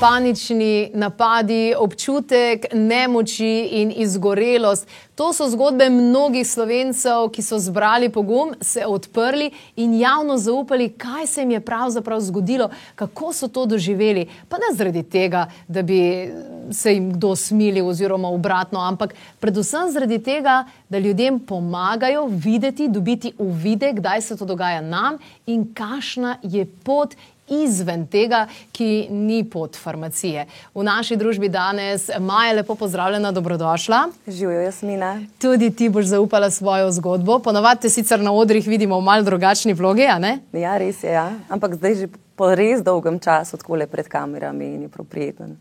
[0.00, 4.86] panični napadi, občutek nemoči in izgorelost.
[5.14, 11.26] To so zgodbe mnogih slovencev, ki so zbrali pogum, se odprli in javno zaupali, kaj
[11.26, 14.28] se jim je pravzaprav zgodilo, kako so to doživeli.
[14.48, 16.30] Pa ne zaradi tega, da bi
[16.70, 23.32] se jim kdo smilil oziroma obratno, ampak predvsem zaradi tega, da ljudem pomagajo videti, dobiti
[23.38, 27.14] uvide, kdaj se to dogaja nam in kakšna je pot
[27.50, 30.46] izven tega, ki ni pot farmacije.
[30.74, 34.08] V naši družbi danes Maja lepo pozdravljena, dobrodošla.
[34.26, 35.20] Živijo, Jasmina.
[35.38, 37.38] Tudi ti boš zaupala svojo zgodbo.
[37.38, 40.38] Ponovadi te sicer na odrih vidimo v mal drugačni vlogi, a ne?
[40.52, 41.32] Ja, res je, ja.
[41.48, 45.56] ampak zdaj že po res dolgem času, tako le pred kamerami in je proprijeten.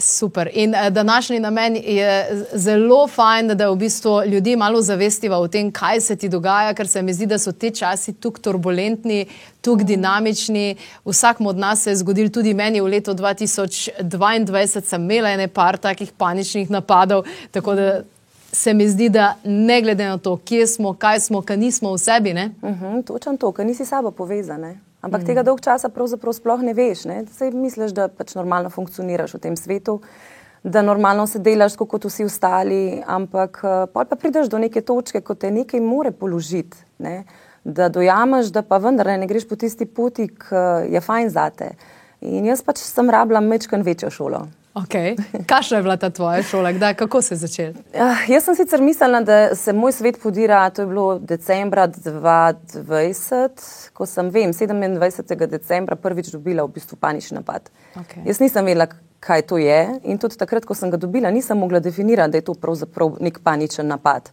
[0.00, 0.50] Super.
[0.52, 5.72] In uh, današnji namen je zelo fajn, da v bistvu ljudi malo zavestiva o tem,
[5.72, 9.26] kaj se ti dogaja, ker se mi zdi, da so ti časi tako turbulentni,
[9.60, 10.76] tako dinamični.
[11.04, 15.76] Vsakmu od nas se je zgodil, tudi meni v letu 2022 sem imela ene par
[15.76, 17.24] takih paničnih napadov.
[17.50, 18.02] Tako da
[18.52, 21.98] se mi zdi, da ne glede na to, kje smo, kaj smo, kaj nismo v
[21.98, 22.30] sebi.
[22.32, 24.89] Uh mhm, -huh, točno to, ker nisi sabo povezane.
[25.00, 25.26] Ampak mm.
[25.26, 27.06] tega dolg časa pravzaprav sploh ne veš.
[27.08, 27.22] Ne?
[27.32, 30.00] Sej misliš, da pač normalno funkcioniraš v tem svetu,
[30.62, 35.34] da normalno se delaš kot vsi ostali, ampak eh, pa prideš do neke točke, ko
[35.34, 36.76] te nekaj more položiti.
[37.00, 37.24] Ne?
[37.64, 41.74] Da dojameš, da pa vendar ne greš po tisti poti, ki je fajn zate.
[42.20, 44.44] In jaz pač sem rabila mečken večjo šolo.
[44.74, 45.16] Okay.
[45.46, 47.74] Kakšna je bila ta tvoja šola, Kdaj, kako se je začela?
[47.94, 50.70] Uh, jaz sem sicer mislila, da se moj svet podira.
[50.70, 55.46] To je bilo decembra 2020, ko sem, vem, 27.
[55.46, 57.70] decembra prvič dobila v bistvu panični napad.
[57.96, 58.22] Okay.
[58.26, 58.86] Jaz nisem vedela,
[59.20, 59.88] kaj to je.
[60.04, 63.42] In tudi takrat, ko sem ga dobila, nisem mogla definirati, da je to pravzaprav nek
[63.42, 64.30] paničen napad.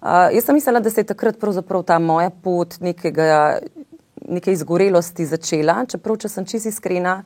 [0.00, 3.58] Uh, jaz sem mislila, da se je takrat pravzaprav ta moja pot nekega,
[4.28, 7.20] neke izgorelosti začela, čeprav, če sem čisto iskrena.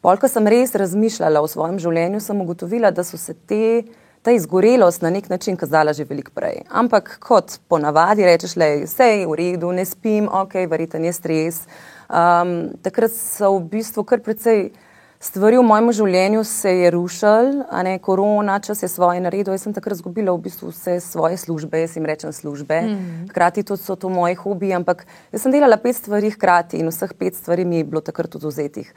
[0.00, 3.82] Pol, ko sem res razmišljala o svojem življenju, sem ugotovila, da so se te,
[4.22, 6.62] ta izgorelost na nek način kazala že veliko prej.
[6.70, 11.64] Ampak kot ponavadi rečeš, je vse v redu, ne spim, ok, verjeten je stres.
[12.08, 14.68] Um, takrat so v bistvu kar precej
[15.18, 19.50] stvari v mojem življenju se je rušil, a ne korona, čas je svoje naredil.
[19.50, 22.78] Jaz sem takrat izgubila v bistvu vse svoje službe, jaz jim rečem službe.
[22.86, 23.24] Mm.
[23.32, 27.18] Hkrati tudi so to moji hobiji, ampak jaz sem delala pet stvari hkrati in vseh
[27.18, 28.94] pet stvari mi je bilo takrat oduzetih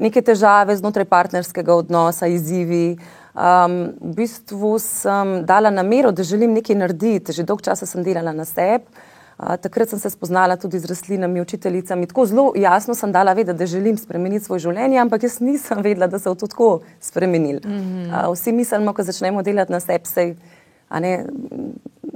[0.00, 2.96] neke težave znotraj partnerskega odnosa, izzivi.
[3.30, 7.32] Um, v bistvu sem dala namero, da želim nekaj narediti.
[7.36, 8.84] Že dolgo časa sem delala na sebi.
[9.40, 12.08] Uh, takrat sem se spoznala tudi z rastlinami, učiteljicami.
[12.10, 16.10] Tako zelo jasno sem dala vedeti, da želim spremeniti svoje življenje, ampak jaz nisem vedela,
[16.10, 17.60] da se bo to tako spremenilo.
[17.64, 18.08] Mm -hmm.
[18.10, 20.36] uh, vsi mislimo, ko začnemo delati na sebi,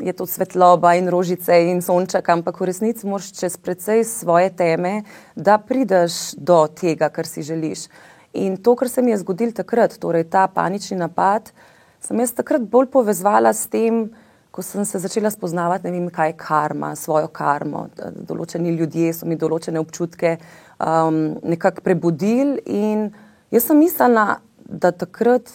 [0.01, 5.03] je to svetloba in rožice in sonček, ampak v resnici moraš čez precej svoje teme,
[5.37, 7.89] da prideš do tega, kar si želiš.
[8.35, 11.53] In to, kar se mi je zgodilo takrat, torej ta panični napad,
[12.01, 14.11] sem jaz takrat bolj povezala s tem,
[14.55, 17.89] ko sem se začela spoznavati, ne vem, kaj je karma, svojo karmo.
[17.99, 20.37] Določeni ljudje so mi določene občutke
[20.79, 23.09] um, nekako prebudili in
[23.51, 25.51] jaz sem mislila, da takrat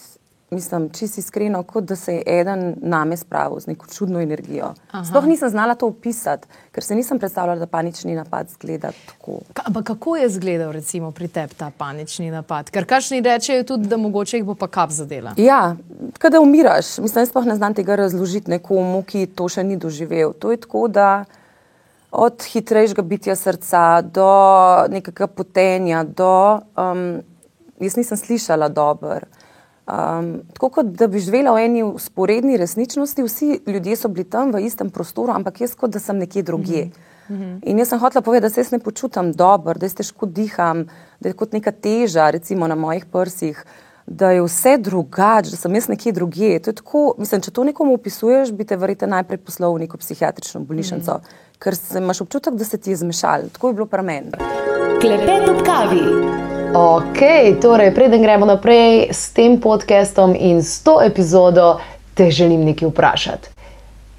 [0.51, 4.73] mislim, čisto iskreno, kot da se je eden name spravil z neko čudno energijo.
[4.91, 5.05] Aha.
[5.05, 9.39] Sploh nisem znala to opisati, ker se nisem predstavljala, da panični napad zgleda tako.
[9.53, 12.69] Ka, ampak kako je izgledal recimo pri tebi ta panični napad?
[12.69, 15.33] Ker kašni rečejo tudi, da mogoče jih bo pa kap zadela.
[15.37, 15.75] Ja,
[16.17, 20.33] kada umiraš, mislim, sploh ne znam tega razložiti nekomu, ki to še ni doživel.
[20.33, 21.25] To je tako, da
[22.11, 24.29] od hitrejšega bitja srca do
[24.89, 27.21] nekega potenja, do, um,
[27.79, 29.29] jaz nisem slišala dobro.
[29.89, 34.51] Um, tako kot da bi živela v eni usporedni resničnosti, vsi ljudje so bili tam
[34.53, 36.85] v istem prostoru, ampak jaz kot da sem nekje drugje.
[37.29, 37.59] Mm -hmm.
[37.63, 40.85] In jaz sem hotela povedati, da se jaz ne počutam dobro, da jaz težko diham,
[41.19, 43.65] da je kot neka teža, recimo na mojih prsih,
[44.05, 46.59] da je vse drugače, da sem jaz nekje drugje.
[46.59, 50.61] To tako, mislim, če to nekomu opisuješ, bi te verjete najprej poslal v neko psihiatrično
[50.61, 51.59] bolnišnico, mm -hmm.
[51.59, 53.41] ker imaš občutek, da se ti je zmešal.
[53.53, 54.31] Tako je bilo pri meni.
[55.01, 56.58] Klepet ob kavi.
[56.73, 57.17] Ok,
[57.61, 61.79] torej, preden gremo naprej s tem podcastom in s to epizodo,
[62.13, 63.49] te želim nekaj vprašati.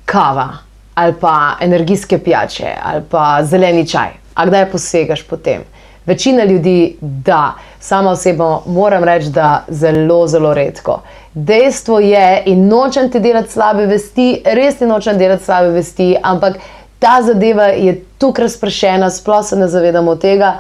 [0.04, 0.48] Kava
[0.94, 5.62] ali pa energijske pijače ali pa zeleni čaj, a kdaj posegaš po tem?
[6.06, 11.02] Večina ljudi, da, sama osebno moram reči, da zelo, zelo redko.
[11.34, 16.58] Dejstvo je, in nočem ti delati slabe vesti, res ti nočem delati slabe vesti, ampak
[16.98, 20.56] ta zadeva je tukaj razpršena, sploh se ne zavedamo tega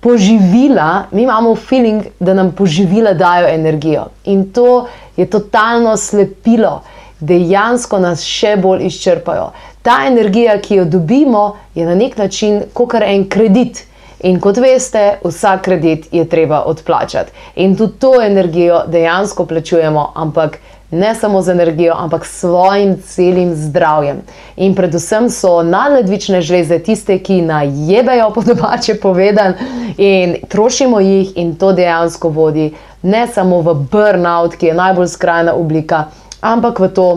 [0.00, 4.06] poživila, mi imamo feeling, da nam poživila dajo energijo.
[4.24, 4.86] In to
[5.16, 6.82] je totalno slepilo,
[7.20, 9.50] dejansko nas še bolj izčrpajo.
[9.82, 13.84] ta energija, ki jo dobimo, je na nek način kot en kredit.
[14.20, 17.32] In kot veste, vsak kredit je treba odplačati.
[17.56, 20.58] In tudi to energijo dejansko plačujemo, ampak
[20.90, 24.22] ne samo z energijo, ampak s svojim celim zdravjem.
[24.56, 29.54] In predvsem so nadledvične žleze tiste, ki najedajo, po domače povedan,
[29.96, 35.54] in trošimo jih, in to dejansko vodi ne samo v burnout, ki je najbolj skrajna
[35.54, 36.04] oblika,
[36.40, 37.08] ampak v to.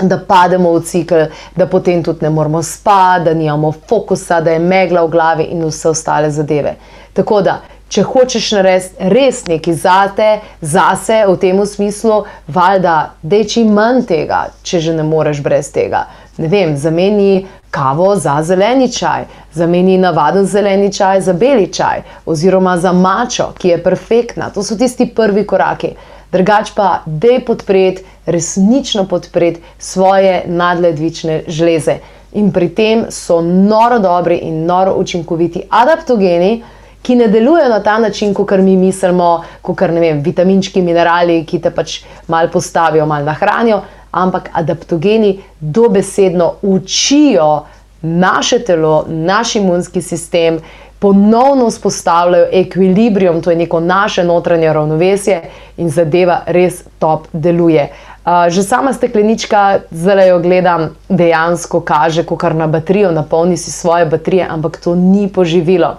[0.00, 1.26] Da pademo v cikl,
[1.56, 5.64] da potem tudi ne moramo spati, da nimamo fokusa, da je megla v glavi in
[5.66, 6.76] vse ostale zadeve.
[7.12, 7.58] Tako da,
[7.90, 10.28] če hočeš narediti res nekaj zate,
[10.62, 15.72] zase v tem smislu, valjda, da je čim manj tega, če že ne moreš brez
[15.74, 16.06] tega.
[16.38, 22.78] Ne vem, zameni kavo za zeleni čaj, zameni navaden zeleni čaj za beli čaj, oziroma
[22.78, 24.50] za mačo, ki je perfektna.
[24.54, 25.94] To so tisti prvi koraki.
[26.30, 31.98] Drugač pa, da je podpreti, resnično podpreti svoje nadledvične žleze.
[32.38, 36.60] In pri tem so noro dobri in noro učinkoviti adaptogeni,
[37.02, 41.60] ki ne delujejo na ta način, kot mi mislimo, kot ne vem, vitaminčki, minerali, ki
[41.60, 43.80] te pač malo postavijo, malo nahranijo,
[44.10, 47.64] ampak adaptogeni dobesedno učijo
[48.02, 50.58] naše telo, naš imunski sistem.
[50.98, 55.40] Ponovno vzpostavljajo ekvilibrium, to je neko naše notranje ravnovesje
[55.76, 57.88] in zadeva res top deluje.
[58.20, 63.72] Uh, že sama steklenička, zdaj jo gledam, dejansko kaže, ko kar na baterijo, napolni si
[63.72, 65.96] svoje baterije, ampak to ni poživilo.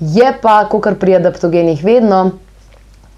[0.00, 2.30] Je pa, kot pri adaptogenih, vedno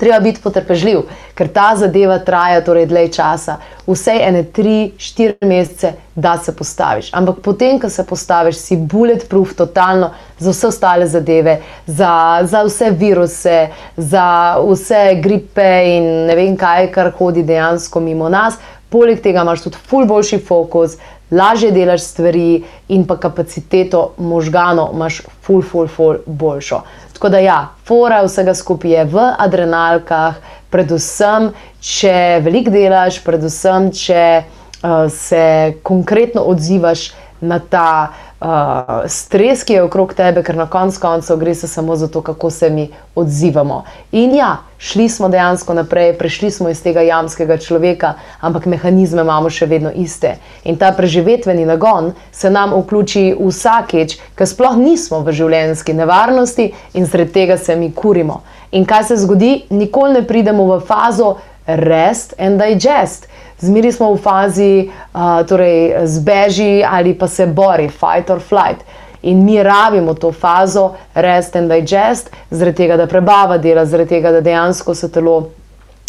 [0.02, 1.04] treba biti potrpežljiv,
[1.38, 3.54] ker ta zadeva traja torej dlje časa,
[3.86, 7.12] vse ene tri, štiri mesece, da se postaviš.
[7.14, 10.10] Ampak potem, ko se postaviš, si bulletproof, totalno
[10.42, 13.56] za vse ostale zadeve, za, za vse viruse,
[13.96, 14.26] za
[14.58, 18.58] vse gripe in ne vem kaj, kar hodi dejansko mimo nas.
[18.90, 20.98] Poleg tega imaš tudi ful boljši fokus,
[21.32, 26.82] lažje delaš stvari in pa kapaciteto možganov imaš ful, ful, ful boljšo.
[27.12, 30.40] Tako da ja, fora vsega skupaj je v adrenalkah,
[30.70, 35.44] predvsem, če veliko delaš, predvsem, če uh, se
[35.82, 41.54] konkretno odzivaš na ta uh, stres, ki je okrog tebe, ker na koncu koncev gre
[41.54, 43.84] se samo za to, kako se mi odzivamo.
[44.12, 49.50] In ja, šli smo dejansko naprej, prešli smo iz tega jamskega človeka, ampak mehanizme imamo
[49.50, 50.34] še vedno iste.
[50.64, 57.06] In ta preživetveni nagon se nam vključi vsakeč, ker sploh nismo v življenjski nevarnosti in
[57.06, 58.42] zaradi tega se mi kurimo.
[58.72, 61.36] In kaj se zgodi, nikoli ne pridemo v fazo
[61.66, 63.28] rest and digest
[63.62, 68.82] zmeri smo v fazi, uh, torej zbeži ali pa se bori, fight or flight.
[69.22, 74.32] In mi rabimo to fazo, rest and digest, zaradi tega, da prebava dela, zaradi tega,
[74.32, 75.50] da dejansko se telo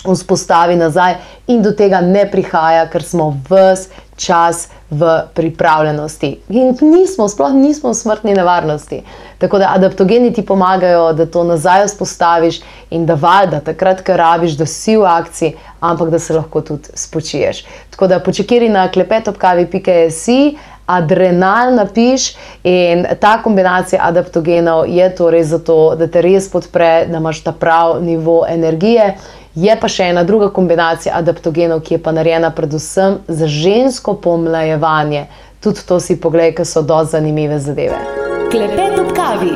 [0.03, 1.13] vzpostavi nazaj
[1.47, 6.39] in do tega ne prihaja, ker smo vse čas v pripravljenosti.
[6.49, 9.03] In nismo, sploh nismo v smrtni nevarnosti.
[9.43, 14.55] Tako da adaptogeni ti pomagajo, da to nazaj vzpostaviš in da valjda takrat, ker rabiš,
[14.55, 17.65] da si v akciji, ampak da se lahko tudi spočiješ.
[17.91, 20.55] Tako da počekiri na klepetopkavi.si.
[20.85, 27.43] Adrenal napiš in ta kombinacija adaptogenov je torej zato, da te res podpre, da imaš
[27.43, 29.13] ta prav nivo energije
[29.55, 35.27] Je pa še ena druga kombinacija adaptogenov, ki je pa narejena predvsem za žensko pomlajevanje.
[35.61, 38.22] Tudi to si pogledaj, ker so dosti zanimive zadeve.
[38.53, 39.49] Klepet ob kavi.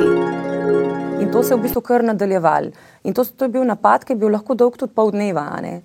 [1.21, 2.71] In to se je v bistvu kar nadaljevalo.
[3.05, 5.43] In to, to je bil napad, ki je bil lahko dolg tudi pol dneva.
[5.61, 5.83] Ne?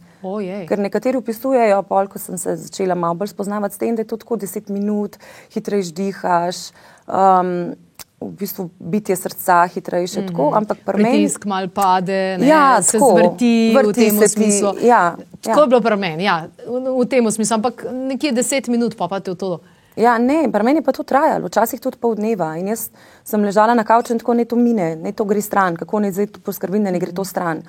[0.64, 4.08] Ker nekateri opisujejo, pol, ko sem se začela malo bolj spoznavati s tem, da je
[4.14, 5.18] to tako 10 minut,
[5.52, 6.70] hitreje dihaš.
[7.04, 7.74] Um,
[8.22, 10.20] v bistvu bitje srca hitrejše.
[10.20, 10.30] Mm -hmm.
[10.30, 14.72] tako, ampak pritisk malo pade, ne, ja, se tako, zvrti, vrti v tem smislu.
[14.82, 15.64] Ja, tako ja.
[15.64, 19.20] je bilo pri meni, ja, v, v tem smislu, ampak nekje deset minut pa, pa
[19.20, 19.60] te v to.
[19.96, 22.54] Ja, ne, pri meni pa to trajalo, včasih tudi pol dneva.
[22.56, 22.88] In jaz
[23.24, 26.12] sem ležala na kavču in tako ne to mine, ne to gre stran, kako ne
[26.12, 27.62] zdaj poskrbim, da ne gre to stran.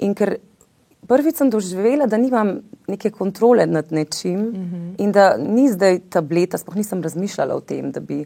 [0.00, 0.38] In ker
[1.06, 2.56] prvič sem doživela, da nimam
[2.88, 4.94] neke kontrole nad nečim mm -hmm.
[4.98, 8.24] in da ni zdaj tableta, sploh nisem razmišljala o tem, da bi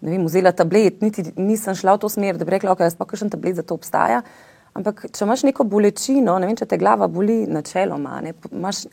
[0.00, 3.04] vem, vzela tablet, niti nisem šla v to smer, da bi rekla, da okay, pa
[3.04, 4.22] kakšen tablet za to obstaja.
[4.72, 8.84] Ampak, če imaš neko bolečino, ne vem, če te glava boli načeloma, ne, imaš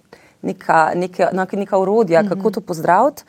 [0.41, 2.29] neka, neka, neka urodja, mm -hmm.
[2.29, 3.23] kako to pozdraviti,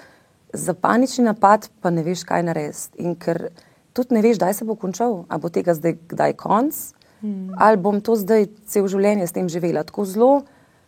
[0.53, 3.03] za panični napad pa ne veš, kaj narediti.
[3.03, 3.49] In ker
[3.93, 6.77] tudi ne veš, kdaj se bo končal, ali bo tega zdaj kdaj konc,
[7.23, 9.83] mm ali bom to zdaj cel življenje s tem živela.
[9.85, 10.43] Tako zelo,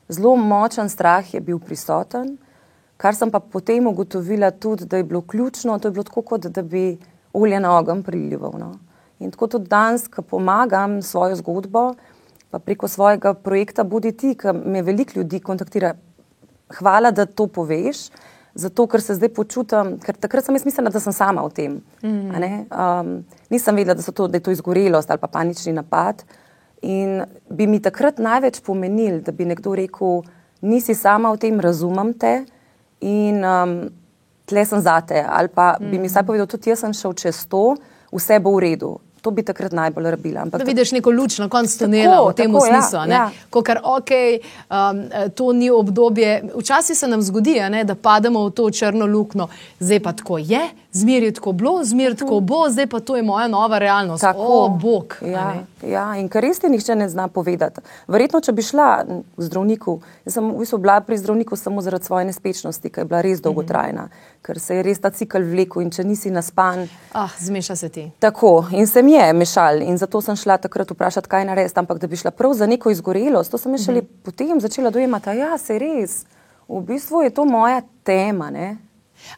[0.08, 2.36] zelo močen strah je bil prisoten.
[2.96, 6.46] Kar sem pa potem ugotovila tudi, da je bilo ključno, to je bilo tako, kot
[6.46, 6.98] da bi
[7.32, 8.54] olje na ogen prilival.
[8.58, 8.74] No.
[9.18, 11.94] In tako tudi danes, ko pomagam svojo zgodbo,
[12.50, 15.94] pa preko svojega projekta Budi ti, ki me veliko ljudi kontaktira.
[16.78, 18.10] Hvala, da to poveš,
[18.60, 21.72] zato ker se zdaj počutim, ker takrat sem jaz mislila, da sem sama v tem.
[22.02, 22.66] Mm -hmm.
[22.70, 26.24] um, nisem vedela, da, to, da je to izgorelost ali pa panični napad.
[26.82, 30.22] In bi mi takrat največ pomenil, da bi nekdo rekel,
[30.60, 32.44] nisi sama v tem, razumem te
[33.00, 33.90] in um,
[34.46, 35.24] tle sem zate.
[35.28, 35.90] Ali pa mm -hmm.
[35.90, 37.76] bi mi vsaj povedal, tudi jaz sem šel čez to,
[38.12, 38.98] vse bo v redu.
[39.20, 40.42] To bi takrat najbolj rabila.
[40.42, 42.98] Ampak, da vidiš neko luč na koncu tunela v tem ja, smislu.
[42.98, 43.62] Ja, ja.
[43.62, 44.38] Ker okay,
[44.70, 45.02] um,
[45.34, 46.42] to ni obdobje.
[46.56, 49.48] Včasih se nam zgodi, ne, da pademo v to črno luknjo,
[49.80, 50.62] zdaj pa tako je,
[50.92, 54.20] zmer je tako bilo, zmer tako bo, zdaj pa to je moja nova realnost.
[54.20, 55.16] Tako, o, Bog.
[55.26, 55.54] Ja,
[55.86, 57.80] ja, in kar res ti nihče ne zna povedati.
[58.08, 62.04] Verjetno, če bi šla k zdravniku, jaz sem v bistvu bila pri zdravniku samo zaradi
[62.04, 63.44] svoje nespečnosti, ki je bila res mhm.
[63.44, 64.42] dolgotrajna, mm -hmm.
[64.42, 66.88] ker se je res ta cikl vlekel in če nisi naspan.
[67.12, 68.10] Ah, zmeša se ti.
[68.18, 71.98] Tako, in se mi je mešal in zato sem šla takrat vprašati, kaj narediti, ampak
[71.98, 74.24] da bi šla prav za neko izgorelost, to sem šele mm -hmm.
[74.24, 76.24] potem začela dojemati, ja, se res.
[76.68, 78.50] V bistvu je to moja tema.
[78.50, 78.89] Ne?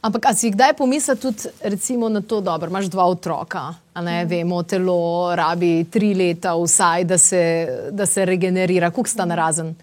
[0.02, 4.28] Ampak, ali si kdaj pomislil tudi na to, da imaš dva otroka, ne, mm.
[4.28, 7.42] vemo, telo rabi tri leta, vsaj, da se,
[7.90, 9.74] da se regenerira, koliko sta na razen?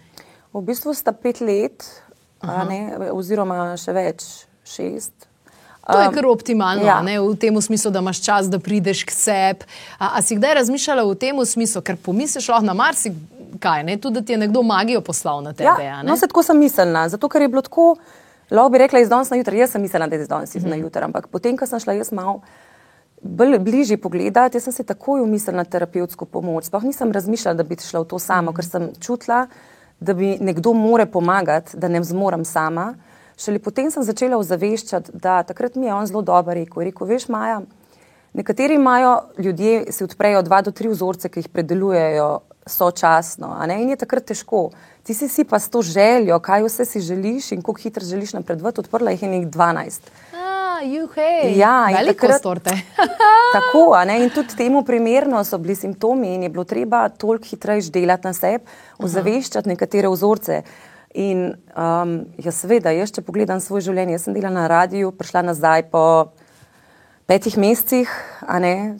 [0.52, 1.86] V bistvu sta pet let,
[2.42, 4.26] ne, oziroma še več,
[4.66, 5.30] šest.
[5.90, 7.00] To je kar optimalno, ja.
[7.02, 9.66] ne, v tem smislu, da imaš čas, da prideš k sebi.
[9.98, 14.22] A, a si kdaj razmišljala v tem smislu, ker pomisliš lahko na marsikaj, tudi da
[14.22, 15.82] ti je nekdo magijo poslal na tebe?
[15.84, 17.94] Ja, no, se tako sem mislila, zato ker je bilo tako.
[18.50, 20.60] Lahko bi rekla iz danes na jutro, jaz sem mislila, da je iz danes mm
[20.60, 20.70] -hmm.
[20.70, 22.40] na jutro, ampak potem, ko sem šla jaz malo
[23.22, 26.64] bližje pogledati, jaz sem se takoj umislila na terapevtsko pomoč.
[26.64, 29.46] Sploh nisem razmišljala, da bi šla v to samo, ker sem čutila,
[30.00, 32.94] da bi nekdo more pomagati, da ne zmorem sama.
[33.36, 36.82] Šele potem sem začela ozaveščati, da takrat mi je on zelo dober rekel.
[36.82, 37.60] rekel veš, Maja,
[38.32, 42.30] nekateri imajo ljudje, si odprejo dva do tri vzorce, ki jih predelujejo
[42.66, 43.56] sočasno.
[43.78, 44.70] In je takrat težko.
[45.02, 48.32] Ti si, si pa s to željo, kaj vse si želiš in kako hitro želiš
[48.32, 50.00] napredovati, odprla jih je nekaj 12.
[51.56, 52.70] Ja, veliko storte.
[53.56, 58.26] tako, in tudi temu primerno so bili simptomi in je bilo treba toliko hitreje delati
[58.26, 58.64] na sebi,
[58.98, 60.62] ozaveščati nekatere vzorce.
[61.14, 65.42] In um, jaz seveda, jaz če pogledam svoje življenje, jaz sem delala na radiju, prišla
[65.42, 66.04] nazaj po
[67.30, 68.10] petih mesecih,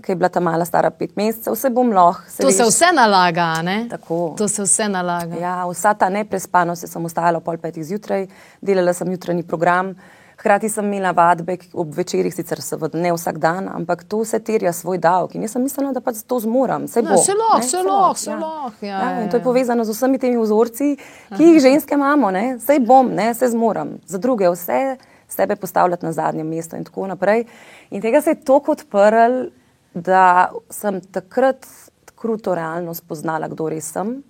[0.02, 2.22] ki je bila ta mala stara pet mesecev, vse bom lahko.
[2.30, 3.88] Se to veš, se vse nalaga, ne?
[3.90, 4.20] Tako.
[4.38, 5.34] To se vse nalaga.
[5.40, 8.28] Ja, vsa ta neprespanost, sem ostala pol petih zjutraj,
[8.62, 9.96] delala sem jutranji program.
[10.40, 14.72] Hkrati sem imela vadbe ob večerjih, sicer seveda ne vsak dan, ampak to vse terja
[14.72, 15.34] svoj davek.
[15.34, 16.86] In jaz sem mislila, da pač to zmorem.
[16.88, 17.02] Se.
[17.02, 18.86] Se lahko, se lahko, se lahko.
[18.86, 18.94] Ja.
[18.94, 20.94] Ja, in to je povezano z vsemi temi vzorci,
[21.34, 22.30] ki jih ženske imamo.
[22.62, 23.98] Se bom, ne, se zmorem.
[24.06, 24.96] Za druge vse
[25.30, 27.44] sebe postavljati na zadnje mesto in tako naprej.
[27.90, 29.48] In tega se je tako odprl,
[29.94, 31.66] da sem takrat
[32.14, 34.20] kruto realno spoznala, kdo res sem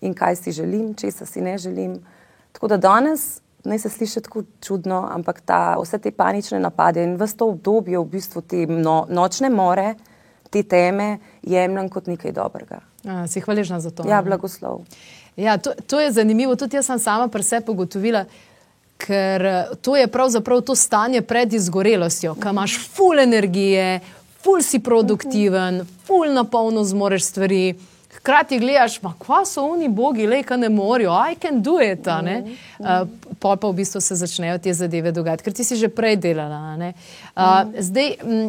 [0.00, 1.98] in kaj si želim, česa si ne želim.
[2.52, 7.16] Tako da danes, naj se sliši tako čudno, ampak ta, vse te panične napade in
[7.20, 9.94] vse to obdobje, v bistvu te no, nočne more,
[10.50, 12.80] te teme, jemljem kot nekaj dobrega.
[13.04, 14.04] A, si hvaležna za to.
[14.08, 14.84] Ja, blagoslov.
[15.36, 16.56] Ja, to, to je zanimivo.
[16.56, 18.24] Tudi jaz sem sama pri sebi ugotovila,
[18.98, 24.00] ker eh, to je pravzaprav to stanje pred izgorelostjo, ko imaš full energije,
[24.44, 27.74] full si produktiven, full na polno zmoreš stvari.
[28.14, 32.06] Hkrati gledaš, kva so oni bogi, le kaj ne morajo, I can do it.
[32.06, 33.08] Uh,
[33.40, 36.76] pa pa v bistvu se začnejo te zadeve dogajati, ker ti si že prej delala.
[36.78, 38.46] Uh, zdaj, m,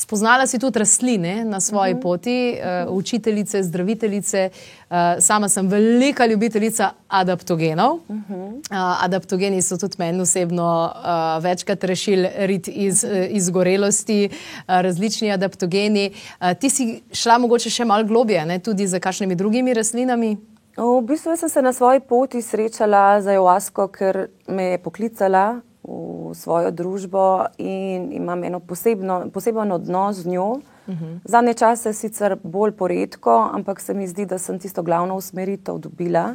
[0.00, 1.98] Spoznala si tudi rastline na svoji uh mhm.
[1.98, 2.02] -huh.
[2.02, 4.50] poti, uh, učiteljice, zdraviteljice.
[4.90, 7.92] Uh, sama sem velika ljubiteljica adaptogenov.
[7.92, 8.48] Uh -huh.
[8.54, 15.32] uh, adaptogeni so tudi meni osebno uh, večkrat rešili rit iz, uh, izgorelosti, uh, različni
[15.32, 16.12] adaptogeni.
[16.40, 18.58] Uh, ti si šla mogoče še malo globje, ne?
[18.58, 20.36] tudi za kakšnimi drugimi rastlinami?
[20.76, 26.34] V bistvu sem se na svoji poti srečala z Joasko, ker me je poklicala v
[26.34, 30.50] svojo družbo in imam eno posebno, poseben odnos z njo.
[30.50, 31.18] Uh -huh.
[31.24, 36.34] Zadnje čase sicer bolj poredko, ampak se mi zdi, da sem tisto glavno usmeritev dobila.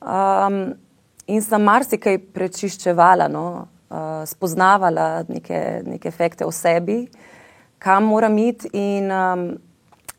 [0.00, 0.74] Um,
[1.26, 3.96] in sem marsikaj prečiščevala, no, uh,
[4.26, 7.08] spoznavala neke, neke efekte o sebi,
[7.78, 8.70] kam moram iti.
[8.72, 9.58] In um,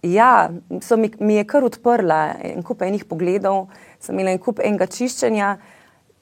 [0.02, 0.50] ja,
[0.98, 3.68] mi, mi je kar odprla en kup enih pogledov,
[4.00, 5.58] sem imela en kup enega čiščenja.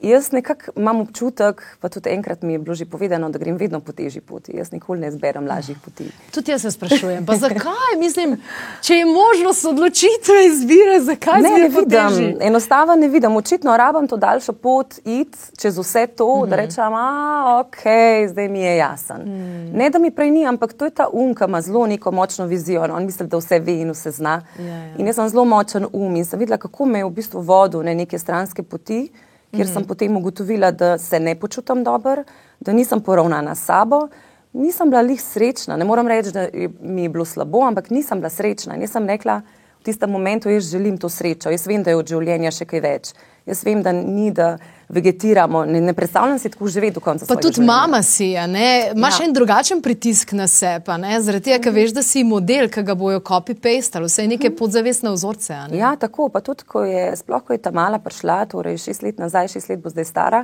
[0.02, 3.80] Jaz nekako imam občutek, pa tudi enkrat mi je bilo že povedano, da grem vedno
[3.80, 4.56] po težji poti.
[4.56, 6.06] Jaz nikoli ne zberem lažjih poti.
[6.34, 7.98] Tudi jaz se sprašujem, pa zakaj?
[7.98, 8.36] Mislim,
[8.82, 12.36] če je možnost odločitve izbire, zakaj ne, ne vidim?
[12.40, 13.36] Enostavno ne vidim.
[13.36, 16.48] Očitno rabim to daljšo pot iti čez vse to, mm -hmm.
[16.48, 16.64] da mhm.
[16.64, 17.82] rečem, a ok,
[18.30, 19.20] zdaj mi je jasen.
[19.24, 19.78] Mm.
[19.78, 22.46] Ne, da mi prej ni, ampak to je ta um, ki ima zelo neko močno
[22.46, 22.86] vizijo.
[22.86, 22.94] No?
[22.94, 24.42] On misli, da vse ve in vse zna.
[24.58, 24.94] Ja, ja.
[24.98, 27.82] In jaz sem zelo močen um in sem videla, kako me je v bistvu vodil
[27.82, 29.10] na neke stranske poti
[29.50, 29.74] kjer mm -hmm.
[29.74, 32.24] sem potem ugotovila, da se ne počutim dobro,
[32.60, 34.08] da nisem poravnana s sabo.
[34.52, 36.48] Nisem bila lih srečna, ne moram reči, da
[36.80, 38.74] mi je bilo slabo, ampak nisem bila srečna.
[38.74, 39.42] In jaz sem rekla,
[39.80, 42.80] v tistem momentu jaz želim to srečo, jaz vem, da je od življenja še kaj
[42.80, 43.12] več.
[43.46, 44.58] Jaz vem, da ni, da
[44.90, 47.26] vegetiramo, ne, ne predstavljam si tako živeti do konca.
[47.28, 47.72] Pa tudi življenja.
[47.72, 49.26] mama si, imaš ja.
[49.26, 53.22] en drugačen pritisk na sebe, zaradi tega, ker veš, da si model, ki ga bojo
[53.26, 55.60] copy-paste, vse neke podzavestne vzorce.
[55.78, 59.22] Ja, tako, pa tudi, ko je, sploh ko je ta mala prišla, torej šest let
[59.22, 60.42] nazaj, šest let bo zdaj stara,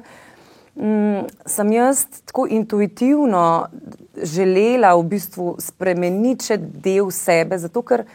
[0.78, 1.26] mm,
[1.56, 3.66] sem jaz tako intuitivno
[4.22, 8.06] želela v bistvu spremeniti še del sebe, zato ker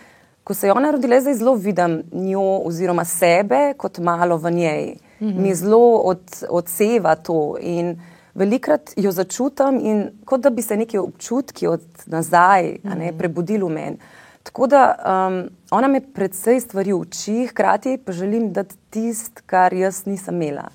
[0.43, 4.95] ko se je ona rodila, zdaj zelo vidim njo oziroma sebe kot malo v njej.
[5.19, 5.39] Mm -hmm.
[5.39, 8.00] Mi zelo od, odseva to in
[8.33, 12.98] velikrat jo začutam in kot da bi se neki občutki od nazaj mm -hmm.
[12.98, 13.17] ne, mhm.
[13.17, 13.98] prebudili v meni.
[14.43, 20.05] Tako da um, ona me predvsej stvari uči, hkrati pa želim dati tist, kar jaz
[20.05, 20.69] nisem imela.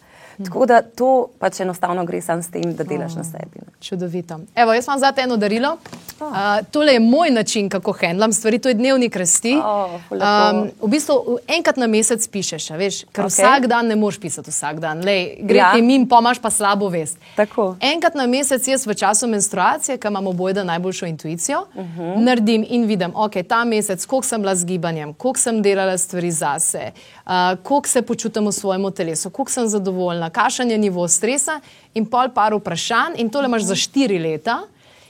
[0.45, 3.57] Tako da to pač enostavno gre samo s tem, da delaš oh, na sebi.
[3.67, 3.73] Ne.
[3.81, 4.41] Čudovito.
[4.55, 5.77] Evo, jaz imam za te eno darilo.
[6.21, 9.57] Uh, tole je moj način, kako handlam stvari, to je dnevnik rasti.
[9.65, 13.29] Oh, um, v bistvu enkrat na mesec pišeš, veš, ker okay.
[13.29, 15.05] vsak dan ne moreš pisati vsak dan.
[15.05, 15.73] Lej, gre ja.
[15.75, 17.19] ti min, pomaš pa slabo vest.
[17.37, 17.77] Tako.
[17.81, 22.01] Enkrat na mesec jaz v času menstruacije, ki imamo bojda najboljšo intuicijo, uh mhm.
[22.01, 22.25] -huh.
[22.25, 26.31] naredim in vidim, ok, ta mesec, koliko sem bila z gibanjem, koliko sem delala stvari
[26.31, 26.93] zase,
[27.27, 27.33] uh,
[27.63, 31.61] koliko se počutim v svojem telesu, koliko sem zadovoljna na kakšen je nivo stresa,
[31.95, 34.63] in pol par vprašanj, in tole imaš za štiri leta.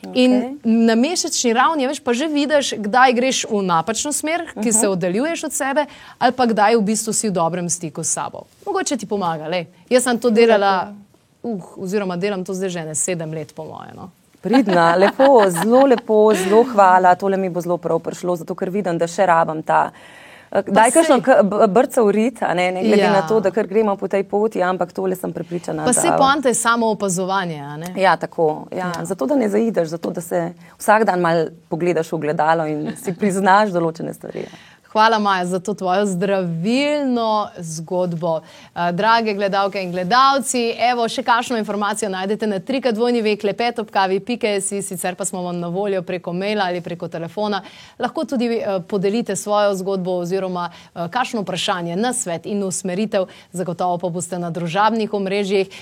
[0.02, 0.24] Okay.
[0.24, 4.64] In na mesečni ravni veš, pa že vidiš, kdaj greš v napačno smer, ki uh
[4.64, 4.80] -huh.
[4.80, 5.86] se oddaljuješ od sebe,
[6.18, 8.42] ali pa kdaj v bistvu si v dobrem stiku s sabo.
[8.66, 9.48] Mogoče ti pomaga.
[9.48, 9.66] Lej.
[9.90, 10.92] Jaz sem to delala,
[11.42, 13.96] uh, oziroma delam to zdaj že ne sedem let, po mojem.
[13.96, 14.10] No.
[14.40, 17.14] Pridna, lepo, zelo lepo, zelo hvala.
[17.14, 19.90] Tole mi bo zelo prav prišlo, zato ker vidim, da še rabam ta.
[20.66, 21.20] Daj, kakšno
[21.68, 23.12] brca urita, ne, ne glede ja.
[23.12, 25.84] na to, da kar gremo po tej poti, ampak tole sem prepričana.
[25.84, 27.62] Pa se poanta je samo opazovanje.
[27.96, 28.66] Ja, tako.
[28.72, 28.92] Ja.
[28.98, 29.04] Ja.
[29.04, 33.14] Zato, da ne zaideš, zato, da se vsak dan mal pogledaš v gledalo in si
[33.14, 34.46] priznaš določene stvari.
[34.46, 34.62] Ja.
[34.86, 38.40] Hvala, Maja, za to tvojo zdravilno zgodbo.
[38.92, 44.20] Drage gledalke in gledalci, evo, še kakšno informacijo najdete na trikadvojni vek, lepet ob kavi,
[44.20, 47.60] pike si, sicer pa smo vam na voljo preko maila ali preko telefona.
[47.98, 53.26] Lahko tudi podelite svojo zgodbo oziroma kakšno vprašanje na svet in usmeritev.
[53.52, 55.74] Zagotovo pa boste na družabnih omrežjih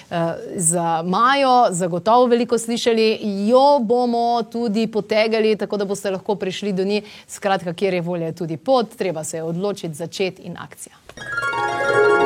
[0.56, 6.84] za Majo, zagotovo veliko slišali, jo bomo tudi potegali, tako da boste lahko prišli do
[6.84, 10.94] nje, skratka, kjer je volje tudi pot treba se je odločiti, začeti in akcija.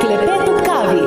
[0.01, 1.01] Klepet ob kavi.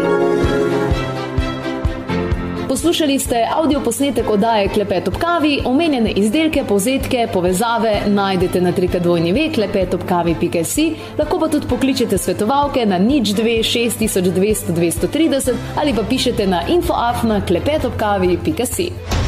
[2.68, 9.32] Poslušali ste avdio posnetek oddaje Klepet ob kavi, omenjene izdelke, povzetke, povezave najdete na trikadvojni
[9.32, 10.87] ve klepetobkavi.si,
[11.18, 19.21] lahko pa tudi pokličete svetovalke na nič 26200 230 ali pa pišete na infoafna klepetobkavi.si.